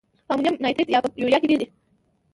[0.25, 1.67] په امونیم نایتریت یا په یوریا کې ډیر دی؟